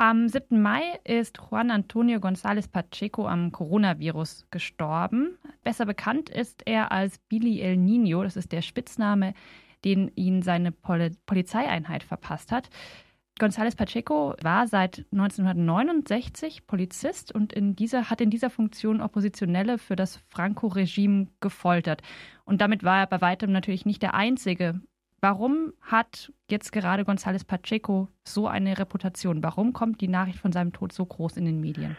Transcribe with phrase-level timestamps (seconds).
[0.00, 0.62] Am 7.
[0.62, 5.36] Mai ist Juan Antonio González Pacheco am Coronavirus gestorben.
[5.62, 8.22] Besser bekannt ist er als Billy El Nino.
[8.22, 9.34] Das ist der Spitzname,
[9.84, 12.70] den ihn seine Pol Polizeieinheit verpasst hat.
[13.38, 19.96] González Pacheco war seit 1969 Polizist und in dieser, hat in dieser Funktion Oppositionelle für
[19.96, 22.00] das Franco-Regime gefoltert.
[22.46, 24.80] Und damit war er bei weitem natürlich nicht der Einzige.
[25.20, 29.42] Warum hat jetzt gerade González Pacheco so eine Reputation?
[29.42, 31.96] Warum kommt die Nachricht von seinem Tod so groß in den Medien?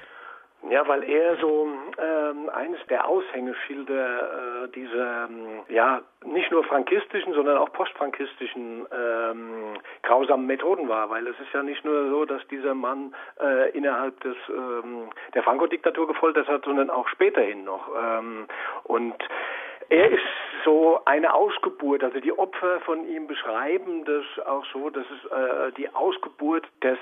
[0.69, 7.33] Ja, weil er so ähm, eines der Aushängeschilder äh, dieser, ähm, ja, nicht nur frankistischen,
[7.33, 11.09] sondern auch postfrankistischen ähm, grausamen Methoden war.
[11.09, 15.43] Weil es ist ja nicht nur so, dass dieser Mann äh, innerhalb des ähm, der
[15.43, 17.89] Franco-Diktatur gefoltert hat, sondern auch späterhin noch.
[17.95, 18.47] Ähm,
[18.83, 19.15] und
[19.89, 20.21] er ist
[20.63, 25.71] so eine Ausgeburt, also die Opfer von ihm beschreiben das auch so, dass es äh,
[25.77, 26.97] die Ausgeburt des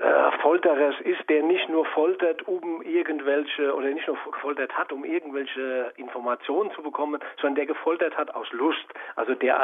[0.00, 5.04] äh, Folterers ist, der nicht nur foltert, um irgendwelche, oder nicht nur gefoltert hat, um
[5.04, 9.60] irgendwelche Informationen zu bekommen, sondern der gefoltert hat aus Lust, also der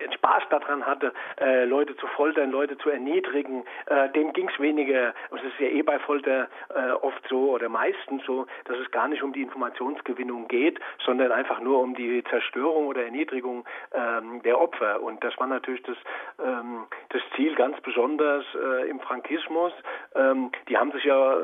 [0.00, 4.58] äh, Spaß daran hatte, äh, Leute zu foltern, Leute zu erniedrigen, äh, dem ging es
[4.60, 8.78] weniger, und es ist ja eh bei Folter äh, oft so oder meistens so, dass
[8.78, 13.64] es gar nicht um die Informationsgewinnung geht, sondern einfach nur um die Zerstörung oder Erniedrigung
[13.92, 15.02] ähm, der Opfer.
[15.02, 15.96] Und das war natürlich das,
[16.44, 19.72] ähm, das Ziel ganz besonders äh, im Frankismus.
[20.14, 21.38] Ähm, die haben sich ja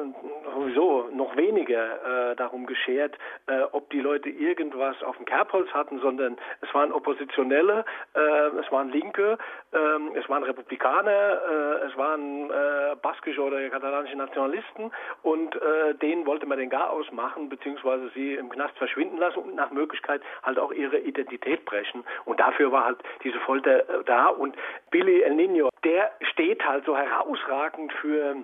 [0.55, 6.01] sowieso noch weniger äh, darum geschert, äh, ob die Leute irgendwas auf dem Kerbholz hatten,
[6.01, 7.85] sondern es waren Oppositionelle,
[8.15, 8.21] äh,
[8.59, 9.39] es waren Linke,
[9.73, 14.91] ähm, es waren Republikaner, äh, es waren äh, baskische oder katalanische Nationalisten
[15.23, 15.59] und
[16.03, 20.23] denen wollte man den Garaus machen, beziehungsweise sie im Knast verschwinden lassen und nach Möglichkeit
[20.43, 22.05] halt auch ihre Identität brechen.
[22.25, 24.29] Und dafür war halt diese Folter äh, da.
[24.29, 24.57] Und
[24.91, 28.37] Billy El Nino, der steht halt so herausragend für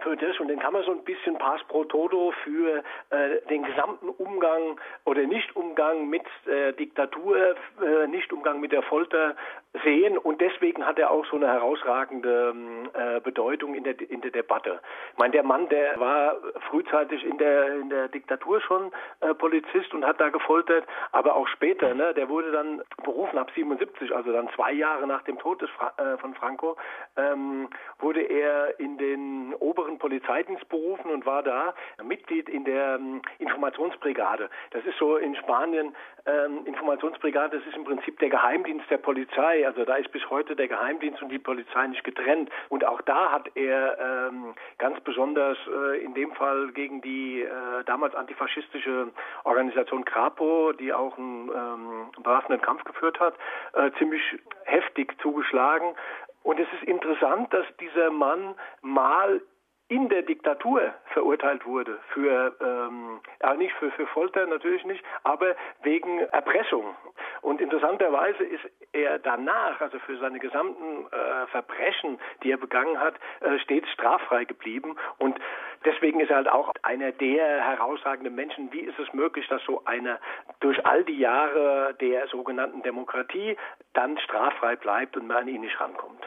[0.00, 0.38] für das.
[0.40, 4.78] Und den kann man so ein bisschen pass pro toto für äh, den gesamten Umgang
[5.04, 9.36] oder Nicht-Umgang mit äh, Diktatur, äh, Nicht-Umgang mit der Folter
[9.84, 10.18] sehen.
[10.18, 12.54] Und deswegen hat er auch so eine herausragende
[12.92, 14.80] äh, Bedeutung in der in der Debatte.
[15.12, 16.36] Ich meine, der Mann, der war
[16.70, 21.48] frühzeitig in der in der Diktatur schon äh, Polizist und hat da gefoltert, aber auch
[21.48, 25.62] später, ne, der wurde dann berufen ab 77, also dann zwei Jahre nach dem Tod
[25.62, 26.76] des Fra äh, von Franco,
[27.16, 32.96] ähm, wurde er in den oberen oberen Polizeidienst berufen und war da Mitglied in der
[32.96, 34.50] ähm, Informationsbrigade.
[34.70, 35.94] Das ist so in Spanien
[36.26, 39.64] ähm, Informationsbrigade, das ist im Prinzip der Geheimdienst der Polizei.
[39.66, 42.50] Also da ist bis heute der Geheimdienst und die Polizei nicht getrennt.
[42.68, 47.84] Und auch da hat er ähm, ganz besonders äh, in dem Fall gegen die äh,
[47.86, 49.08] damals antifaschistische
[49.44, 53.34] Organisation Crapo, die auch einen ähm, bewaffneten Kampf geführt hat,
[53.74, 54.22] äh, ziemlich
[54.64, 55.94] heftig zugeschlagen.
[56.42, 59.40] Und es ist interessant, dass dieser Mann mal
[59.88, 65.54] in der Diktatur verurteilt wurde für ähm, ja nicht für für Folter natürlich nicht, aber
[65.82, 66.96] wegen Erpressung.
[67.42, 73.14] Und interessanterweise ist er danach, also für seine gesamten äh, Verbrechen, die er begangen hat,
[73.40, 74.96] äh, stets straffrei geblieben.
[75.18, 75.38] Und
[75.84, 78.72] deswegen ist er halt auch einer der herausragenden Menschen.
[78.72, 80.18] Wie ist es möglich, dass so einer
[80.58, 83.56] durch all die Jahre der sogenannten Demokratie
[83.92, 86.26] dann straffrei bleibt und man an ihn nicht rankommt?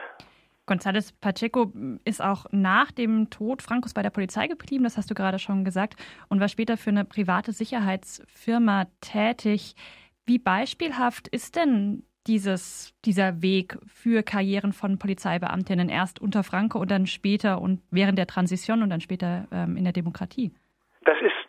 [0.70, 1.72] González Pacheco
[2.04, 5.64] ist auch nach dem Tod Francos bei der Polizei geblieben, das hast du gerade schon
[5.64, 5.96] gesagt,
[6.28, 9.74] und war später für eine private Sicherheitsfirma tätig.
[10.26, 16.90] Wie beispielhaft ist denn dieses, dieser Weg für Karrieren von Polizeibeamtinnen erst unter Franco und
[16.90, 20.52] dann später und während der Transition und dann später ähm, in der Demokratie?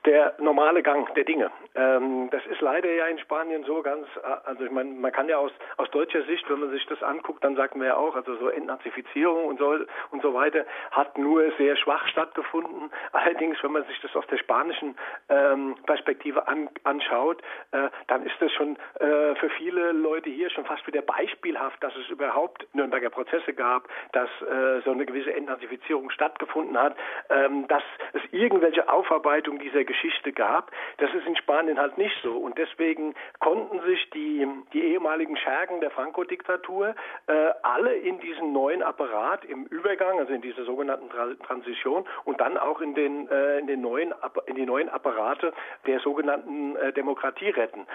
[0.05, 1.51] Der normale Gang der Dinge.
[1.75, 5.29] Ähm, das ist leider ja in Spanien so ganz, äh, also ich meine, man kann
[5.29, 8.15] ja aus, aus deutscher Sicht, wenn man sich das anguckt, dann sagt man ja auch,
[8.15, 9.77] also so Entnazifizierung und so,
[10.09, 12.91] und so weiter hat nur sehr schwach stattgefunden.
[13.11, 14.95] Allerdings, wenn man sich das aus der spanischen
[15.29, 17.41] ähm, Perspektive an, anschaut,
[17.71, 21.95] äh, dann ist das schon äh, für viele Leute hier schon fast wieder beispielhaft, dass
[21.95, 26.95] es überhaupt Nürnberger Prozesse gab, dass äh, so eine gewisse Entnazifizierung stattgefunden hat,
[27.29, 27.83] ähm, dass
[28.13, 30.71] es irgendwelche Aufarbeitung dieser Geschichte gab.
[30.97, 32.37] Das ist in Spanien halt nicht so.
[32.37, 36.95] Und deswegen konnten sich die, die ehemaligen Schergen der Franco-Diktatur
[37.27, 37.33] äh,
[37.63, 42.57] alle in diesen neuen Apparat im Übergang, also in dieser sogenannten Tra Transition und dann
[42.57, 44.13] auch in den, äh, in den neuen,
[44.45, 45.53] in die neuen Apparate
[45.85, 47.85] der sogenannten äh, Demokratie retten.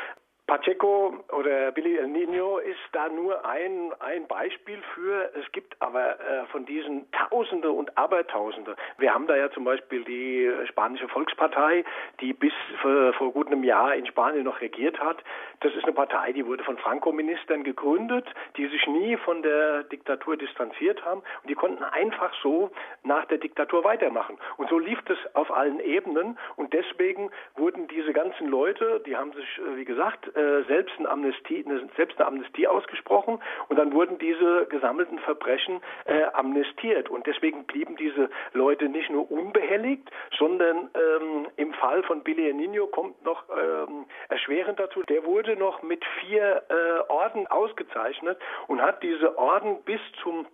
[0.46, 5.32] Pacheco oder Billy El Nino ist da nur ein, ein Beispiel für.
[5.34, 8.76] Es gibt aber äh, von diesen Tausende und Abertausende.
[8.98, 11.84] Wir haben da ja zum Beispiel die spanische Volkspartei,
[12.20, 15.19] die bis vor, vor gut einem Jahr in Spanien noch regiert hat.
[15.60, 18.26] Das ist eine Partei, die wurde von Franco-Ministern gegründet,
[18.56, 22.70] die sich nie von der Diktatur distanziert haben und die konnten einfach so
[23.02, 24.38] nach der Diktatur weitermachen.
[24.58, 29.32] Und so lief das auf allen Ebenen und deswegen wurden diese ganzen Leute, die haben
[29.32, 33.92] sich, äh, wie gesagt, äh, selbst eine Amnestie, eine, selbst eine Amnestie ausgesprochen und dann
[33.92, 40.90] wurden diese gesammelten Verbrechen äh, amnestiert und deswegen blieben diese Leute nicht nur unbehelligt, sondern
[40.94, 45.02] ähm, im Fall von Billy Nino kommt noch ähm, erschwerend dazu.
[45.04, 50.46] Der wurde noch mit vier äh, Orden ausgezeichnet und hat diese Orden bis zum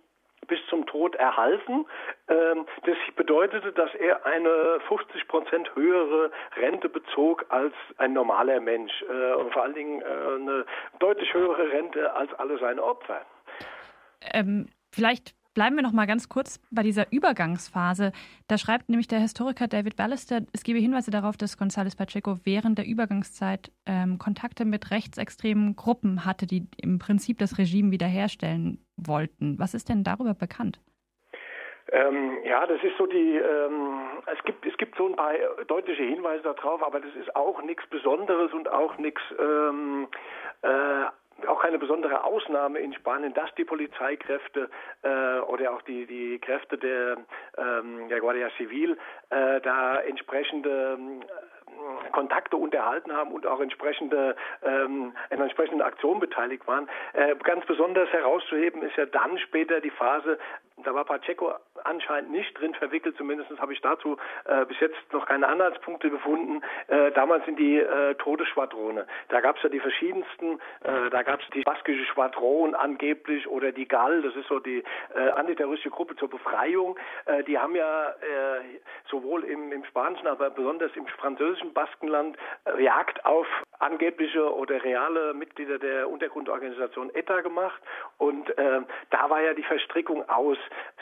[0.47, 1.85] bis zum Tod erhalten.
[2.27, 8.93] Ähm, das bedeutete, dass er eine 50 Prozent höhere Rente bezog als ein normaler Mensch
[9.09, 10.65] äh, und vor allen Dingen äh, eine
[10.99, 13.21] deutlich höhere Rente als alle seine Opfer.
[14.33, 18.11] Ähm, vielleicht Bleiben wir noch mal ganz kurz bei dieser Übergangsphase.
[18.47, 22.79] Da schreibt nämlich der Historiker David Ballister, es gebe Hinweise darauf, dass González Pacheco während
[22.79, 29.59] der Übergangszeit ähm, Kontakte mit rechtsextremen Gruppen hatte, die im Prinzip das Regime wiederherstellen wollten.
[29.59, 30.79] Was ist denn darüber bekannt?
[31.91, 35.33] Ähm, ja, das ist so die, ähm, es gibt es gibt so ein paar
[35.67, 40.07] deutliche Hinweise darauf, aber das ist auch nichts Besonderes und auch nichts ähm,
[40.63, 41.05] äh,
[41.47, 44.69] auch keine besondere Ausnahme in Spanien, dass die Polizeikräfte
[45.01, 47.17] äh, oder auch die, die Kräfte der,
[47.57, 48.97] ähm, der Guardia Civil
[49.29, 56.67] äh, da entsprechende äh, Kontakte unterhalten haben und auch entsprechende ähm, in entsprechenden Aktionen beteiligt
[56.67, 56.87] waren.
[57.13, 60.37] Äh, ganz besonders herauszuheben ist ja dann später die Phase,
[60.77, 61.53] da war Pacheco
[61.83, 66.61] anscheinend nicht drin verwickelt, zumindest habe ich dazu äh, bis jetzt noch keine Anhaltspunkte gefunden.
[66.87, 69.05] Äh, damals in die äh, Todesschwadrone.
[69.29, 73.71] Da gab es ja die verschiedensten, äh, da gab es die baskische Schwadron angeblich oder
[73.71, 74.83] die GAL, das ist so die
[75.15, 76.97] äh, antiterroristische Gruppe zur Befreiung.
[77.25, 78.15] Äh, die haben ja
[79.09, 82.37] sowohl im, im spanischen, aber besonders im französischen Baskenland
[82.79, 83.47] Jagd auf
[83.79, 87.81] angebliche oder reale Mitglieder der Untergrundorganisation ETA gemacht.
[88.17, 88.53] Und
[89.09, 90.57] da war ja die Verstrickung aus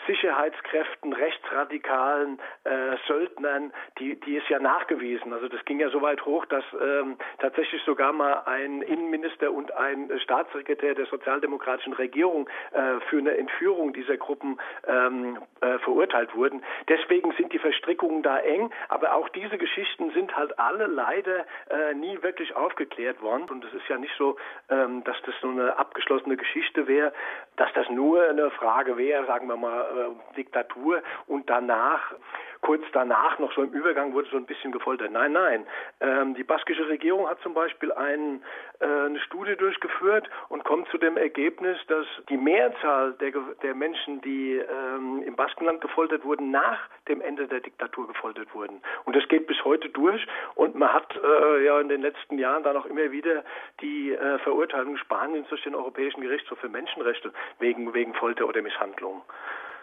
[0.08, 5.32] Sicherheitskräften, Rechtsradikalen, äh, Söldnern, die, die ist ja nachgewiesen.
[5.34, 9.72] Also das ging ja so weit hoch, dass ähm, tatsächlich sogar mal ein Innenminister und
[9.74, 16.64] ein Staatssekretär der sozialdemokratischen Regierung äh, für eine Entführung dieser Gruppen ähm, äh, verurteilt wurden.
[16.90, 21.94] Deswegen sind die Verstrickungen da eng, aber auch diese Geschichten sind halt alle leider äh,
[21.94, 23.48] nie wirklich aufgeklärt worden.
[23.50, 24.38] Und es ist ja nicht so,
[24.70, 27.14] ähm, dass das so eine abgeschlossene Geschichte wäre,
[27.58, 32.14] dass das nur eine Frage wäre, sagen wir mal, äh, Diktatur und danach
[32.62, 35.12] kurz danach noch so im Übergang wurde so ein bisschen gefoltert.
[35.12, 35.66] Nein, nein.
[36.00, 38.42] Ähm, die baskische Regierung hat zum Beispiel ein,
[38.80, 43.32] äh, eine Studie durchgeführt und kommt zu dem Ergebnis, dass die Mehrzahl der,
[43.64, 48.82] der Menschen, die ähm, im Baskenland gefoltert wurden, nach dem Ende der Diktatur gefoltert wurden.
[49.06, 50.26] Und das geht bis heute durch.
[50.56, 53.44] Und man hat äh, ja in den letzten Jahren dann auch immer wieder
[53.82, 59.24] die äh, Verurteilung Spaniens durch den Europäischen Gerichtshof für Menschenrechte wegen, wegen Folter oder Misshandlung.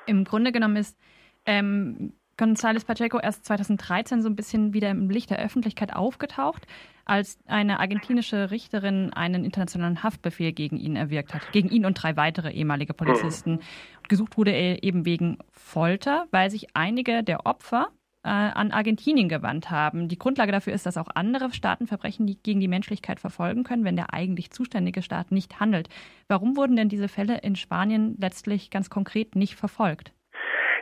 [0.06, 0.98] Im Grunde genommen ist
[1.44, 6.67] ähm, González Pacheco erst 2013 so ein bisschen wieder im Licht der Öffentlichkeit aufgetaucht,
[7.05, 12.17] als eine argentinische Richterin einen internationalen Haftbefehl gegen ihn erwirkt hat, gegen ihn und drei
[12.17, 13.61] weitere ehemalige Polizisten.
[14.08, 17.88] Gesucht wurde er eben wegen Folter, weil sich einige der Opfer
[18.23, 20.08] äh, an Argentinien gewandt haben.
[20.08, 23.84] Die Grundlage dafür ist, dass auch andere Staaten Verbrechen die gegen die Menschlichkeit verfolgen können,
[23.84, 25.88] wenn der eigentlich zuständige Staat nicht handelt.
[26.29, 30.12] Warum wurden denn diese Fälle in Spanien letztlich ganz konkret nicht verfolgt?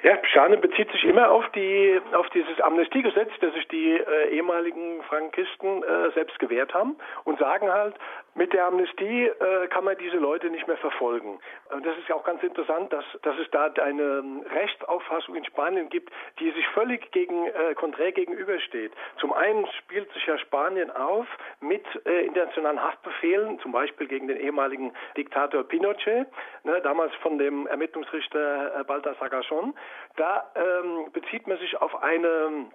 [0.06, 5.02] Ja, Schane bezieht sich immer auf die auf dieses Amnestiegesetz, das sich die äh, ehemaligen
[5.02, 7.96] Frankisten äh, selbst gewährt haben und sagen halt,
[8.36, 11.40] mit der Amnestie äh, kann man diese Leute nicht mehr verfolgen.
[11.70, 14.22] Das ist ja auch ganz interessant, dass, dass es da eine
[14.54, 18.92] Rechtsauffassung in Spanien gibt, die sich völlig gegen äh, konträr gegenübersteht.
[19.18, 21.26] Zum einen spielt sich ja Spanien auf
[21.60, 26.26] mit äh, internationalen Haftbefehlen, zum Beispiel gegen den ehemaligen Diktator Pinochet,
[26.62, 29.72] ne, damals von dem Ermittlungsrichter äh, Baltasar Garzón.
[30.16, 32.70] Da ähm, bezieht man sich auf eine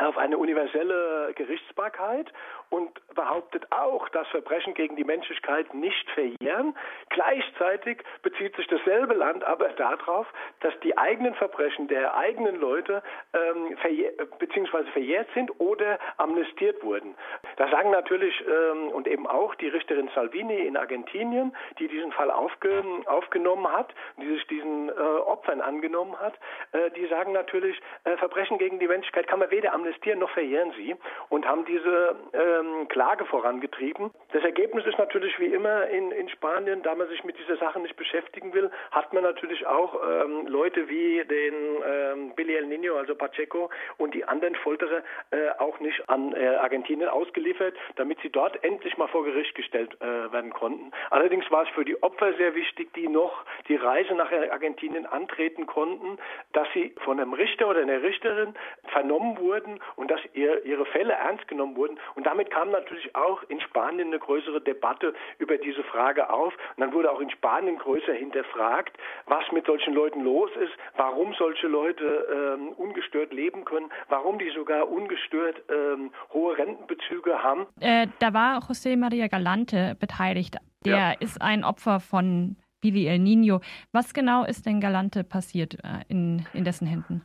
[0.00, 2.32] auf eine universelle Gerichtsbarkeit
[2.70, 6.76] und behauptet auch, dass Verbrechen gegen die Menschlichkeit nicht verjähren.
[7.10, 10.26] Gleichzeitig bezieht sich dasselbe Land aber darauf,
[10.60, 13.02] dass die eigenen Verbrechen der eigenen Leute
[13.34, 17.14] ähm, verjähr beziehungsweise verjährt sind oder amnestiert wurden.
[17.56, 22.30] Da sagen natürlich ähm, und eben auch die Richterin Salvini in Argentinien, die diesen Fall
[22.30, 26.34] aufge aufgenommen hat, die sich diesen äh, Opfern angenommen hat,
[26.72, 30.30] äh, die sagen natürlich, äh, Verbrechen gegen die Menschlichkeit kann man weder amnestieren arrestieren noch
[30.30, 30.94] verjähren sie
[31.28, 34.10] und haben diese ähm, Klage vorangetrieben.
[34.32, 37.80] Das Ergebnis ist natürlich wie immer in, in Spanien, da man sich mit dieser Sache
[37.80, 41.54] nicht beschäftigen will, hat man natürlich auch ähm, Leute wie den
[41.84, 46.56] ähm, Billy El Nino, also Pacheco und die anderen Folterer äh, auch nicht an äh,
[46.56, 50.92] Argentinien ausgeliefert, damit sie dort endlich mal vor Gericht gestellt äh, werden konnten.
[51.10, 55.66] Allerdings war es für die Opfer sehr wichtig, die noch die Reise nach Argentinien antreten
[55.66, 56.18] konnten,
[56.52, 58.54] dass sie von einem Richter oder einer Richterin
[58.92, 61.98] vernommen wurden und dass ihr, ihre Fälle ernst genommen wurden.
[62.14, 66.54] Und damit kam natürlich auch in Spanien eine größere Debatte über diese Frage auf.
[66.76, 68.96] Und dann wurde auch in Spanien größer hinterfragt,
[69.26, 74.50] was mit solchen Leuten los ist, warum solche Leute ähm, ungestört leben können, warum die
[74.50, 77.66] sogar ungestört ähm, hohe Rentenbezüge haben.
[77.80, 80.56] Äh, da war José María Galante beteiligt.
[80.84, 81.12] Der ja.
[81.12, 83.60] ist ein Opfer von Billy El Nino.
[83.92, 87.22] Was genau ist denn Galante passiert äh, in, in dessen Händen?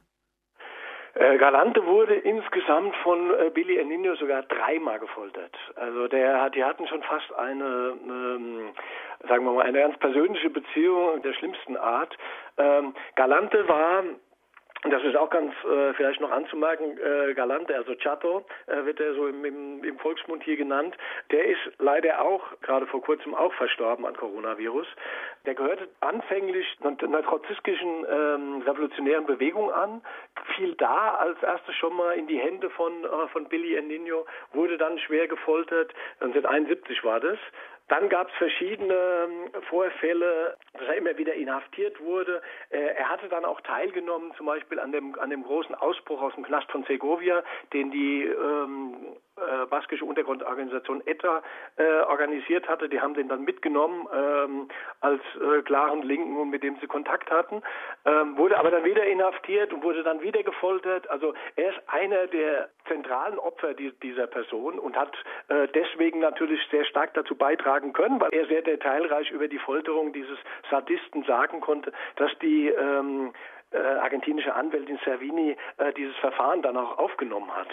[1.15, 5.55] Äh, Galante wurde insgesamt von äh, Billy El Nino sogar dreimal gefoltert.
[5.75, 8.73] Also der hat, die hatten schon fast eine, ähm,
[9.27, 12.17] sagen wir mal, eine ganz persönliche Beziehung der schlimmsten Art.
[12.57, 14.03] Ähm, Galante war
[14.91, 19.13] das ist auch ganz äh, vielleicht noch anzumerken, äh, Galante, also Chato, äh, wird er
[19.15, 20.95] so im, im, im, Volksmund hier genannt.
[21.31, 24.87] Der ist leider auch gerade vor kurzem auch verstorben an Coronavirus.
[25.45, 30.01] Der gehörte anfänglich einer trotzkischen ähm, revolutionären Bewegung an,
[30.55, 34.77] fiel da als erstes schon mal in die Hände von, äh, von Billy Nino, wurde
[34.77, 37.37] dann schwer gefoltert, 1971 war das,
[37.87, 42.41] dann gab es verschiedene ähm, Vorfälle, dass er immer wieder inhaftiert wurde.
[42.69, 46.33] Äh, er hatte dann auch teilgenommen, zum Beispiel an dem, an dem großen Ausbruch aus
[46.35, 51.43] dem Knast von Segovia, den die ähm, äh, baskische Untergrundorganisation ETA
[51.75, 52.87] äh, organisiert hatte.
[52.87, 54.69] Die haben den dann mitgenommen ähm,
[55.01, 57.61] als äh, klaren Linken und mit dem sie Kontakt hatten,
[58.05, 61.09] ähm, wurde aber dann wieder inhaftiert und wurde dann wieder gefoltert.
[61.09, 65.13] Also er ist einer der zentralen Opfer die, dieser Person und hat
[65.49, 70.13] äh, deswegen natürlich sehr stark dazu beitragen können, weil er sehr detailreich über die Folterung
[70.13, 70.37] dieses
[70.71, 73.33] Sadisten sagen konnte, dass die ähm,
[73.71, 77.67] äh, argentinische Anwältin Servini äh, dieses Verfahren dann auch aufgenommen hat.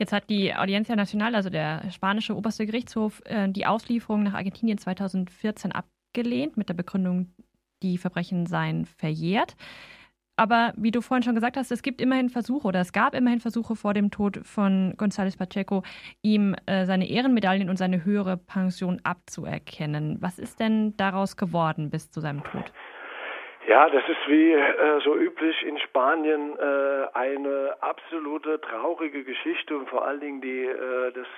[0.00, 4.78] Jetzt hat die Audiencia Nacional, also der spanische oberste Gerichtshof, äh, die Auslieferung nach Argentinien
[4.78, 7.34] 2014 abgelehnt mit der Begründung,
[7.82, 9.56] die Verbrechen seien verjährt.
[10.36, 13.40] Aber wie du vorhin schon gesagt hast, es gibt immerhin Versuche oder es gab immerhin
[13.40, 15.82] Versuche vor dem Tod von González Pacheco,
[16.22, 20.16] ihm äh, seine Ehrenmedaillen und seine höhere Pension abzuerkennen.
[20.22, 22.72] Was ist denn daraus geworden bis zu seinem Tod?
[23.70, 29.88] Ja, das ist wie äh, so üblich in Spanien äh, eine absolute traurige Geschichte und
[29.88, 31.28] vor allen Dingen die, äh, das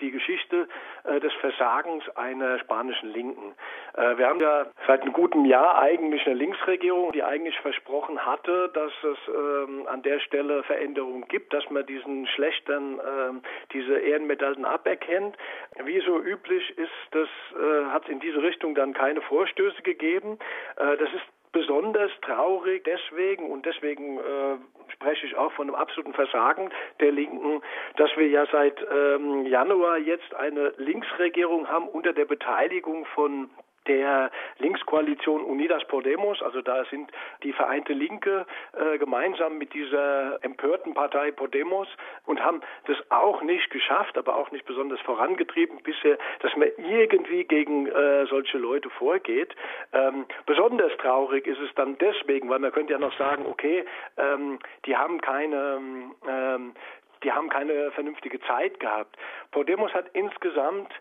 [0.00, 0.68] die Geschichte
[1.04, 3.54] äh, des Versagens einer spanischen Linken.
[3.94, 8.70] Äh, wir haben ja seit einem guten Jahr eigentlich eine Linksregierung, die eigentlich versprochen hatte,
[8.74, 14.64] dass es ähm, an der Stelle Veränderungen gibt, dass man diesen Schlechtern ähm, diese Ehrenmedaillen
[14.64, 15.36] aberkennt.
[15.84, 20.38] Wie so üblich ist das, äh, hat es in diese Richtung dann keine Vorstöße gegeben.
[20.76, 24.56] Äh, das ist besonders traurig deswegen und deswegen äh,
[24.92, 26.68] spreche ich auch von einem absoluten Versagen
[27.00, 27.62] der Linken,
[27.96, 33.48] dass wir ja seit ähm, Januar jetzt eine Linksregierung haben unter der Beteiligung von
[33.88, 37.10] der Linkskoalition Unidas Podemos, also da sind
[37.42, 41.88] die Vereinte Linke äh, gemeinsam mit dieser empörten Partei Podemos
[42.24, 47.44] und haben das auch nicht geschafft, aber auch nicht besonders vorangetrieben bisher, dass man irgendwie
[47.44, 49.54] gegen äh, solche Leute vorgeht.
[49.92, 53.84] Ähm, besonders traurig ist es dann deswegen, weil man könnte ja noch sagen, okay,
[54.16, 55.80] ähm, die haben keine
[56.28, 56.74] ähm,
[57.22, 59.16] die haben keine vernünftige Zeit gehabt.
[59.50, 60.92] Podemos hat insgesamt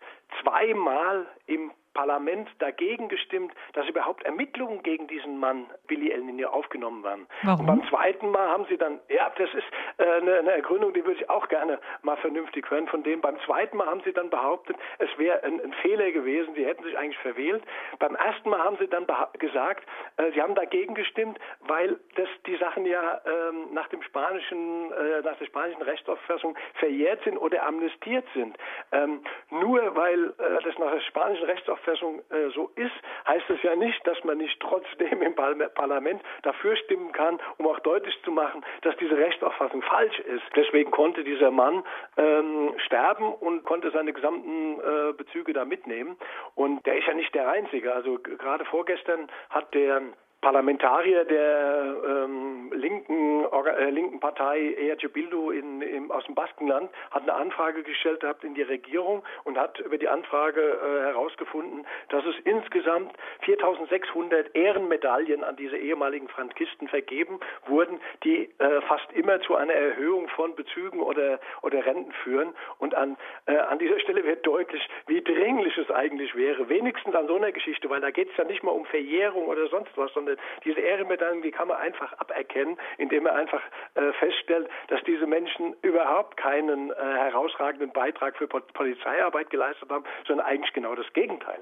[0.41, 7.03] zweimal im Parlament dagegen gestimmt, dass überhaupt Ermittlungen gegen diesen Mann Billy El Nino aufgenommen
[7.03, 7.25] werden.
[7.41, 7.61] Warum?
[7.61, 9.65] Und beim zweiten Mal haben sie dann, ja, das ist
[9.97, 13.21] äh, eine, eine Ergründung, die würde ich auch gerne mal vernünftig hören von dem.
[13.21, 16.83] Beim zweiten Mal haben sie dann behauptet, es wäre ein, ein, Fehler gewesen, sie hätten
[16.83, 17.63] sich eigentlich verwählt.
[17.97, 19.07] Beim ersten Mal haben sie dann
[19.39, 19.87] gesagt,
[20.17, 25.21] äh, sie haben dagegen gestimmt, weil das die Sachen ja ähm, nach dem spanischen, äh,
[25.21, 28.57] nach der spanischen Rechtsauffassung verjährt sind oder amnestiert sind.
[28.91, 32.93] Ähm, nur weil äh, das nach der spanischen Rechtsauffassung Auffassung äh, so ist,
[33.27, 37.79] heißt es ja nicht, dass man nicht trotzdem im Parlament dafür stimmen kann, um auch
[37.79, 40.43] deutlich zu machen, dass diese Rechtsauffassung falsch ist.
[40.55, 41.83] Deswegen konnte dieser Mann
[42.17, 46.17] ähm, sterben und konnte seine gesamten äh, Bezüge da mitnehmen.
[46.55, 47.93] Und der ist ja nicht der Einzige.
[47.93, 50.01] Also gerade vorgestern hat der
[50.45, 57.23] Parlamentarier der ähm, linken, äh, linken Partei ERC Bildu in, in, aus dem Baskenland hat
[57.23, 62.23] eine Anfrage gestellt gehabt in die Regierung und hat über die Anfrage äh, herausgefunden, dass
[62.27, 63.11] es insgesamt
[63.41, 70.27] 4600 Ehrenmedaillen an diese ehemaligen Frankisten vergeben wurden, die äh, fast immer zu einer Erhöhung
[70.27, 72.53] von Bezügen oder, oder Renten führen.
[72.77, 77.25] Und an, äh, an dieser Stelle wird deutlich, wie dringlich es eigentlich wäre, wenigstens an
[77.25, 80.13] so einer Geschichte, weil da geht es ja nicht mal um Verjährung oder sonst was,
[80.13, 83.61] sondern diese Ehrenmedaillen, die kann man einfach aberkennen, indem man einfach
[83.95, 90.45] äh, feststellt, dass diese Menschen überhaupt keinen äh, herausragenden Beitrag für Polizeiarbeit geleistet haben, sondern
[90.45, 91.59] eigentlich genau das Gegenteil.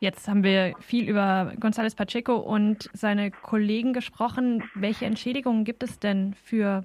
[0.00, 4.64] Jetzt haben wir viel über González Pacheco und seine Kollegen gesprochen.
[4.74, 6.84] Welche Entschädigungen gibt es denn für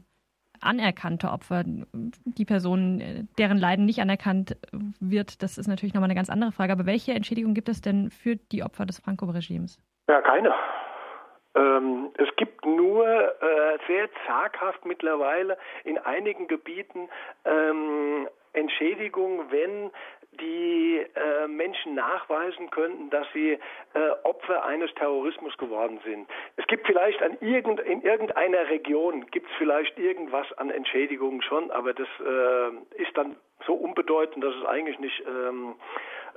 [0.59, 1.63] anerkannte Opfer?
[1.65, 4.57] Die Personen, deren Leiden nicht anerkannt
[4.99, 6.73] wird, das ist natürlich nochmal eine ganz andere Frage.
[6.73, 9.79] Aber welche Entschädigung gibt es denn für die Opfer des Franco-Regimes?
[10.09, 10.53] Ja, keine.
[11.55, 17.09] Ähm, es gibt nur äh, sehr zaghaft mittlerweile in einigen Gebieten
[17.45, 19.91] ähm, Entschädigung, wenn
[20.39, 26.27] die äh, Menschen nachweisen könnten, dass sie äh, Opfer eines Terrorismus geworden sind.
[26.57, 31.71] Es gibt vielleicht an irgend, in irgendeiner Region gibt es vielleicht irgendwas an Entschädigungen schon,
[31.71, 35.75] aber das äh, ist dann so unbedeutend, dass es eigentlich nicht ähm,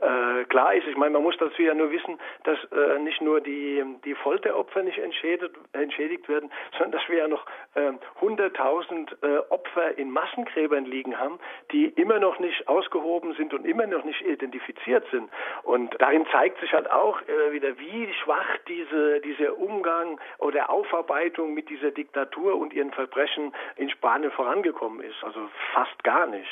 [0.00, 0.86] äh, klar ist.
[0.86, 4.82] Ich meine, man muss dazu ja nur wissen, dass äh, nicht nur die, die Folteropfer
[4.82, 10.84] nicht entschädigt, entschädigt werden, sondern dass wir ja noch äh, 100.000 äh, Opfer in Massengräbern
[10.84, 11.38] liegen haben,
[11.72, 15.30] die immer noch nicht ausgehoben sind und immer noch nicht identifiziert sind.
[15.62, 21.54] Und darin zeigt sich halt auch äh, wieder, wie schwach diese, dieser Umgang oder Aufarbeitung
[21.54, 25.22] mit dieser Diktatur und ihren Verbrechen in Spanien vorangekommen ist.
[25.22, 26.48] Also fast gar nicht.